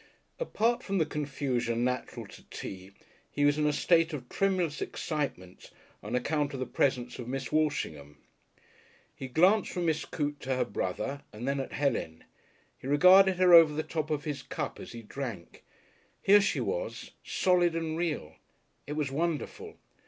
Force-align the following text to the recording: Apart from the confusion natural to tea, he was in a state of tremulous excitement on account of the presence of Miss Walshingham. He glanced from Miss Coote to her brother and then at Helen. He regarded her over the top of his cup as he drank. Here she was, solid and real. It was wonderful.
Apart 0.39 0.81
from 0.81 0.97
the 0.97 1.05
confusion 1.05 1.83
natural 1.83 2.25
to 2.25 2.43
tea, 2.49 2.89
he 3.29 3.45
was 3.45 3.59
in 3.59 3.67
a 3.67 3.71
state 3.71 4.13
of 4.13 4.27
tremulous 4.29 4.81
excitement 4.81 5.69
on 6.01 6.15
account 6.15 6.55
of 6.55 6.59
the 6.59 6.65
presence 6.65 7.19
of 7.19 7.27
Miss 7.27 7.51
Walshingham. 7.51 8.17
He 9.15 9.27
glanced 9.27 9.71
from 9.71 9.85
Miss 9.85 10.03
Coote 10.05 10.39
to 10.39 10.55
her 10.55 10.65
brother 10.65 11.21
and 11.31 11.47
then 11.47 11.59
at 11.59 11.73
Helen. 11.73 12.23
He 12.79 12.87
regarded 12.87 13.35
her 13.35 13.53
over 13.53 13.75
the 13.75 13.83
top 13.83 14.09
of 14.09 14.23
his 14.23 14.41
cup 14.41 14.79
as 14.79 14.93
he 14.93 15.03
drank. 15.03 15.63
Here 16.19 16.41
she 16.41 16.61
was, 16.61 17.11
solid 17.23 17.75
and 17.75 17.95
real. 17.95 18.37
It 18.87 18.93
was 18.93 19.11
wonderful. 19.11 19.77